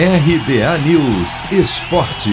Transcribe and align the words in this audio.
RBA 0.00 0.78
News 0.86 1.50
Esporte. 1.50 2.30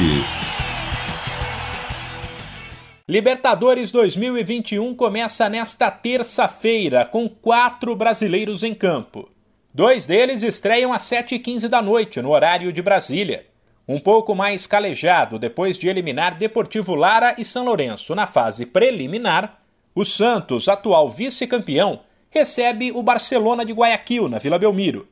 Libertadores 3.09 3.89
2021 3.89 4.93
começa 4.93 5.49
nesta 5.49 5.89
terça-feira 5.89 7.05
com 7.05 7.27
quatro 7.27 7.95
brasileiros 7.95 8.61
em 8.61 8.75
campo. 8.75 9.27
Dois 9.73 10.05
deles 10.05 10.43
estreiam 10.43 10.93
às 10.93 11.01
7h15 11.05 11.67
da 11.67 11.81
noite, 11.81 12.21
no 12.21 12.29
horário 12.29 12.71
de 12.71 12.83
Brasília. 12.83 13.47
Um 13.87 13.97
pouco 13.97 14.35
mais 14.35 14.67
calejado 14.67 15.39
depois 15.39 15.75
de 15.75 15.87
eliminar 15.87 16.37
Deportivo 16.37 16.93
Lara 16.93 17.33
e 17.35 17.43
São 17.43 17.65
Lourenço 17.65 18.13
na 18.13 18.27
fase 18.27 18.67
preliminar, 18.67 19.59
o 19.95 20.05
Santos, 20.05 20.69
atual 20.69 21.09
vice-campeão, 21.09 22.01
recebe 22.29 22.91
o 22.91 23.01
Barcelona 23.01 23.65
de 23.65 23.73
Guayaquil, 23.73 24.29
na 24.29 24.37
Vila 24.37 24.59
Belmiro, 24.59 25.07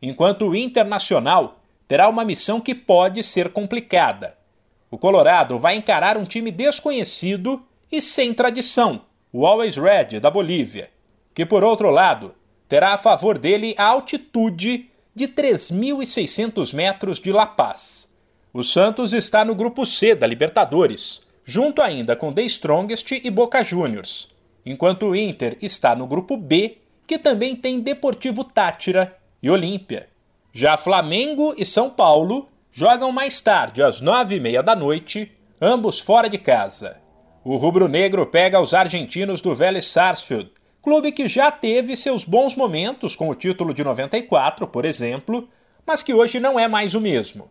enquanto 0.00 0.46
o 0.46 0.54
Internacional 0.54 1.55
terá 1.88 2.08
uma 2.08 2.24
missão 2.24 2.60
que 2.60 2.74
pode 2.74 3.22
ser 3.22 3.50
complicada. 3.50 4.36
O 4.90 4.98
Colorado 4.98 5.58
vai 5.58 5.76
encarar 5.76 6.16
um 6.16 6.24
time 6.24 6.50
desconhecido 6.50 7.62
e 7.90 8.00
sem 8.00 8.32
tradição, 8.34 9.02
o 9.32 9.46
Always 9.46 9.76
Red 9.76 10.20
da 10.20 10.30
Bolívia, 10.30 10.90
que 11.34 11.44
por 11.44 11.62
outro 11.64 11.90
lado 11.90 12.34
terá 12.68 12.92
a 12.92 12.98
favor 12.98 13.38
dele 13.38 13.74
a 13.78 13.84
altitude 13.84 14.90
de 15.14 15.28
3.600 15.28 16.74
metros 16.74 17.18
de 17.18 17.32
La 17.32 17.46
Paz. 17.46 18.12
O 18.52 18.62
Santos 18.62 19.12
está 19.12 19.44
no 19.44 19.54
grupo 19.54 19.84
C 19.84 20.14
da 20.14 20.26
Libertadores, 20.26 21.26
junto 21.44 21.82
ainda 21.82 22.16
com 22.16 22.32
The 22.32 22.42
Strongest 22.42 23.12
e 23.12 23.30
Boca 23.30 23.62
Juniors, 23.62 24.28
enquanto 24.64 25.06
o 25.06 25.16
Inter 25.16 25.56
está 25.60 25.94
no 25.94 26.06
grupo 26.06 26.36
B, 26.36 26.78
que 27.06 27.18
também 27.18 27.54
tem 27.54 27.80
Deportivo 27.80 28.42
Tátira 28.42 29.16
e 29.42 29.48
Olímpia. 29.48 30.08
Já 30.58 30.74
Flamengo 30.78 31.54
e 31.58 31.66
São 31.66 31.90
Paulo 31.90 32.48
jogam 32.72 33.12
mais 33.12 33.42
tarde, 33.42 33.82
às 33.82 34.00
nove 34.00 34.36
e 34.36 34.40
meia 34.40 34.62
da 34.62 34.74
noite, 34.74 35.30
ambos 35.60 36.00
fora 36.00 36.30
de 36.30 36.38
casa. 36.38 36.98
O 37.44 37.56
rubro-negro 37.56 38.24
pega 38.24 38.58
os 38.58 38.72
argentinos 38.72 39.42
do 39.42 39.54
Vélez 39.54 39.84
Sarsfield, 39.84 40.50
clube 40.82 41.12
que 41.12 41.28
já 41.28 41.50
teve 41.50 41.94
seus 41.94 42.24
bons 42.24 42.56
momentos 42.56 43.14
com 43.14 43.28
o 43.28 43.34
título 43.34 43.74
de 43.74 43.84
94, 43.84 44.66
por 44.66 44.86
exemplo, 44.86 45.46
mas 45.86 46.02
que 46.02 46.14
hoje 46.14 46.40
não 46.40 46.58
é 46.58 46.66
mais 46.66 46.94
o 46.94 47.02
mesmo. 47.02 47.50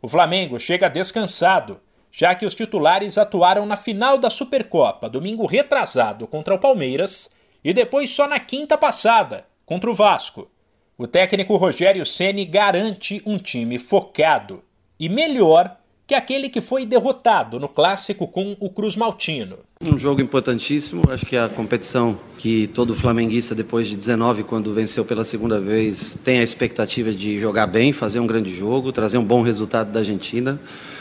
O 0.00 0.06
Flamengo 0.06 0.60
chega 0.60 0.88
descansado, 0.88 1.80
já 2.08 2.36
que 2.36 2.46
os 2.46 2.54
titulares 2.54 3.18
atuaram 3.18 3.66
na 3.66 3.74
final 3.76 4.16
da 4.16 4.30
Supercopa, 4.30 5.08
domingo 5.08 5.44
retrasado, 5.44 6.24
contra 6.28 6.54
o 6.54 6.60
Palmeiras, 6.60 7.34
e 7.64 7.72
depois 7.72 8.10
só 8.10 8.28
na 8.28 8.38
quinta 8.38 8.78
passada, 8.78 9.44
contra 9.66 9.90
o 9.90 9.94
Vasco. 9.94 10.48
O 10.96 11.08
técnico 11.08 11.56
Rogério 11.56 12.06
Ceni 12.06 12.44
garante 12.44 13.20
um 13.26 13.36
time 13.36 13.80
focado 13.80 14.62
e 14.98 15.08
melhor 15.08 15.76
que 16.06 16.14
aquele 16.14 16.48
que 16.48 16.60
foi 16.60 16.86
derrotado 16.86 17.58
no 17.58 17.68
clássico 17.68 18.28
com 18.28 18.56
o 18.60 18.70
Cruz 18.70 18.94
Maltino. 18.94 19.58
Um 19.80 19.98
jogo 19.98 20.22
importantíssimo, 20.22 21.02
acho 21.10 21.26
que 21.26 21.36
a 21.36 21.48
competição 21.48 22.16
que 22.38 22.68
todo 22.68 22.94
flamenguista 22.94 23.56
depois 23.56 23.88
de 23.88 23.96
19, 23.96 24.44
quando 24.44 24.72
venceu 24.72 25.04
pela 25.04 25.24
segunda 25.24 25.58
vez, 25.58 26.16
tem 26.22 26.38
a 26.38 26.44
expectativa 26.44 27.10
de 27.10 27.40
jogar 27.40 27.66
bem, 27.66 27.92
fazer 27.92 28.20
um 28.20 28.26
grande 28.26 28.54
jogo, 28.54 28.92
trazer 28.92 29.18
um 29.18 29.24
bom 29.24 29.42
resultado 29.42 29.90
da 29.90 29.98
Argentina. 29.98 30.60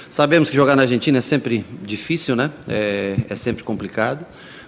Sabemos 0.10 0.50
que 0.50 0.56
jogar 0.56 0.76
na 0.76 0.84
Argentina 0.84 1.20
é 1.20 1.22
sempre 1.22 1.64
difícil, 1.84 2.36
né? 2.36 2.50
É, 2.68 3.18
é 3.30 3.36
sempre 3.36 3.64
complicado, 3.64 4.26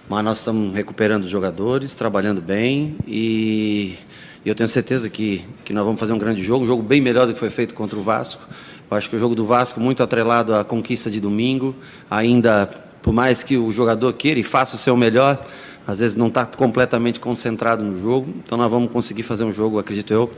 mas 0.08 0.22
nós 0.22 0.38
estamos 0.38 0.72
recuperando 0.72 1.24
os 1.24 1.30
jogadores, 1.30 1.96
trabalhando 1.96 2.40
bem 2.40 2.96
e 3.08 3.96
e 4.46 4.48
eu 4.48 4.54
tenho 4.54 4.68
certeza 4.68 5.10
que, 5.10 5.44
que 5.64 5.72
nós 5.72 5.84
vamos 5.84 5.98
fazer 5.98 6.12
um 6.12 6.18
grande 6.18 6.40
jogo, 6.40 6.62
um 6.62 6.68
jogo 6.68 6.80
bem 6.80 7.00
melhor 7.00 7.26
do 7.26 7.32
que 7.32 7.38
foi 7.40 7.50
feito 7.50 7.74
contra 7.74 7.98
o 7.98 8.02
Vasco. 8.04 8.46
Eu 8.88 8.96
acho 8.96 9.10
que 9.10 9.16
o 9.16 9.18
jogo 9.18 9.34
do 9.34 9.44
Vasco 9.44 9.80
muito 9.80 10.04
atrelado 10.04 10.54
à 10.54 10.62
conquista 10.62 11.10
de 11.10 11.20
domingo, 11.20 11.74
ainda 12.08 12.66
por 13.02 13.12
mais 13.12 13.42
que 13.42 13.56
o 13.56 13.72
jogador 13.72 14.12
queira 14.12 14.38
e 14.38 14.44
faça 14.44 14.76
o 14.76 14.78
seu 14.78 14.96
melhor, 14.96 15.44
às 15.84 15.98
vezes 15.98 16.14
não 16.14 16.28
está 16.28 16.46
completamente 16.46 17.18
concentrado 17.18 17.82
no 17.82 18.00
jogo. 18.00 18.32
Então 18.36 18.56
nós 18.56 18.70
vamos 18.70 18.92
conseguir 18.92 19.24
fazer 19.24 19.42
um 19.42 19.52
jogo, 19.52 19.80
acredito 19.80 20.14
eu, 20.14 20.30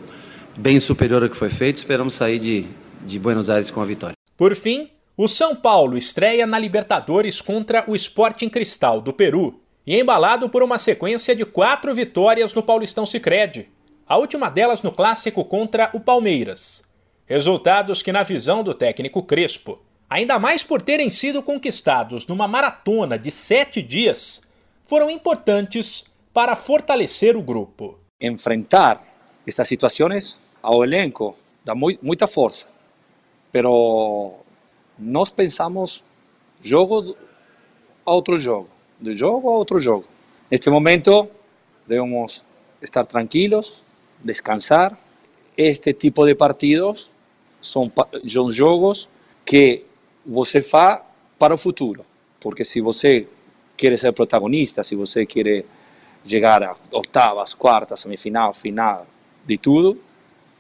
bem 0.56 0.80
superior 0.80 1.22
ao 1.22 1.28
que 1.28 1.36
foi 1.36 1.50
feito. 1.50 1.76
Esperamos 1.76 2.14
sair 2.14 2.38
de, 2.38 2.64
de 3.04 3.18
Buenos 3.18 3.50
Aires 3.50 3.70
com 3.70 3.82
a 3.82 3.84
vitória. 3.84 4.14
Por 4.38 4.54
fim, 4.54 4.88
o 5.18 5.28
São 5.28 5.54
Paulo 5.54 5.98
estreia 5.98 6.46
na 6.46 6.58
Libertadores 6.58 7.42
contra 7.42 7.84
o 7.86 7.94
Sporting 7.94 8.48
Cristal 8.48 9.02
do 9.02 9.12
Peru 9.12 9.60
e 9.86 10.00
embalado 10.00 10.48
por 10.48 10.62
uma 10.62 10.78
sequência 10.78 11.36
de 11.36 11.44
quatro 11.44 11.94
vitórias 11.94 12.54
no 12.54 12.62
Paulistão 12.62 13.04
Sicredi 13.04 13.68
a 14.08 14.16
última 14.16 14.48
delas 14.48 14.80
no 14.80 14.90
clássico 14.90 15.44
contra 15.44 15.90
o 15.92 16.00
Palmeiras. 16.00 16.82
Resultados 17.26 18.00
que, 18.02 18.10
na 18.10 18.22
visão 18.22 18.64
do 18.64 18.72
técnico 18.72 19.22
Crespo, 19.22 19.78
ainda 20.08 20.38
mais 20.38 20.62
por 20.62 20.80
terem 20.80 21.10
sido 21.10 21.42
conquistados 21.42 22.26
numa 22.26 22.48
maratona 22.48 23.18
de 23.18 23.30
sete 23.30 23.82
dias, 23.82 24.50
foram 24.86 25.10
importantes 25.10 26.06
para 26.32 26.56
fortalecer 26.56 27.36
o 27.36 27.42
grupo. 27.42 27.98
Enfrentar 28.18 29.04
estas 29.46 29.68
situações 29.68 30.40
ao 30.62 30.82
elenco 30.82 31.36
dá 31.62 31.74
muita 31.74 32.26
força, 32.26 32.66
pero 33.52 34.36
nós 34.98 35.30
pensamos 35.30 36.02
jogo 36.62 37.14
a 38.06 38.12
outro 38.12 38.38
jogo, 38.38 38.70
de 38.98 39.14
jogo 39.14 39.50
a 39.50 39.52
outro 39.52 39.78
jogo. 39.78 40.06
Neste 40.50 40.70
momento 40.70 41.28
devemos 41.86 42.42
estar 42.80 43.04
tranquilos, 43.04 43.84
descansar. 44.22 44.98
Este 45.56 45.92
tipo 45.92 46.24
de 46.24 46.34
partidos 46.34 47.12
são, 47.60 47.90
são 48.26 48.50
jogos 48.50 49.08
que 49.44 49.84
você 50.24 50.62
faz 50.62 51.00
para 51.38 51.54
o 51.54 51.58
futuro. 51.58 52.04
Porque 52.40 52.64
se 52.64 52.80
você 52.80 53.26
quer 53.76 53.98
ser 53.98 54.12
protagonista, 54.12 54.82
se 54.82 54.94
você 54.94 55.26
quer 55.26 55.64
chegar 56.24 56.62
a 56.62 56.76
oitavas, 56.92 57.54
quartas, 57.54 58.00
semifinal, 58.00 58.52
final, 58.52 59.06
de 59.46 59.58
tudo, 59.58 60.00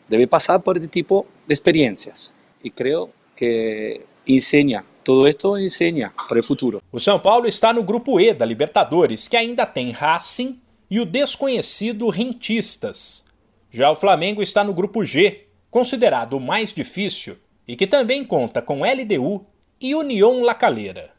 deve 0.08 0.26
passar 0.26 0.58
por 0.60 0.76
este 0.76 0.88
tipo 0.88 1.26
de 1.46 1.52
experiências. 1.52 2.34
E 2.64 2.70
creio 2.70 3.10
que 3.36 4.00
ensina 4.26 4.84
tudo 5.08 5.26
isto 5.26 5.56
ensina 5.56 6.12
para 6.28 6.38
o 6.38 6.42
futuro. 6.42 6.82
O 6.92 7.00
São 7.00 7.18
Paulo 7.18 7.46
está 7.46 7.72
no 7.72 7.82
grupo 7.82 8.20
E 8.20 8.34
da 8.34 8.44
Libertadores, 8.44 9.26
que 9.26 9.38
ainda 9.38 9.64
tem 9.64 9.90
Racing 9.90 10.60
e 10.90 11.00
o 11.00 11.06
desconhecido 11.06 12.10
Rentistas. 12.10 13.24
Já 13.70 13.90
o 13.90 13.96
Flamengo 13.96 14.42
está 14.42 14.64
no 14.64 14.72
grupo 14.72 15.04
G, 15.04 15.46
considerado 15.70 16.34
o 16.34 16.40
mais 16.40 16.72
difícil 16.72 17.36
e 17.66 17.76
que 17.76 17.86
também 17.86 18.24
conta 18.24 18.62
com 18.62 18.80
LDU 18.82 19.44
e 19.80 19.94
União 19.94 20.42
La 20.42 20.54
Calera. 20.54 21.10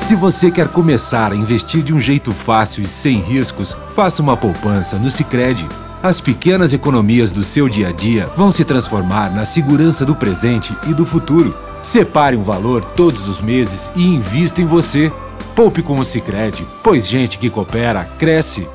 Se 0.00 0.14
você 0.14 0.50
quer 0.50 0.68
começar 0.68 1.32
a 1.32 1.36
investir 1.36 1.82
de 1.82 1.94
um 1.94 2.00
jeito 2.00 2.32
fácil 2.32 2.82
e 2.82 2.86
sem 2.86 3.20
riscos, 3.20 3.72
faça 3.94 4.20
uma 4.20 4.36
poupança 4.36 4.98
no 4.98 5.10
Sicredi. 5.10 5.66
As 6.02 6.20
pequenas 6.20 6.74
economias 6.74 7.32
do 7.32 7.42
seu 7.42 7.68
dia 7.68 7.88
a 7.88 7.92
dia 7.92 8.26
vão 8.36 8.52
se 8.52 8.64
transformar 8.64 9.34
na 9.34 9.46
segurança 9.46 10.04
do 10.04 10.14
presente 10.14 10.76
e 10.86 10.92
do 10.92 11.06
futuro. 11.06 11.56
Separe 11.82 12.36
um 12.36 12.42
valor 12.42 12.84
todos 12.84 13.26
os 13.26 13.40
meses 13.40 13.90
e 13.96 14.02
invista 14.02 14.60
em 14.60 14.66
você. 14.66 15.10
Poupe 15.56 15.82
com 15.82 15.98
o 15.98 16.04
Sicredi, 16.04 16.66
pois 16.82 17.08
gente 17.08 17.38
que 17.38 17.48
coopera 17.48 18.04
cresce. 18.18 18.68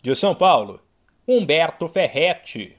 De 0.00 0.14
São 0.14 0.34
Paulo, 0.34 0.80
Humberto 1.28 1.86
Ferretti. 1.88 2.77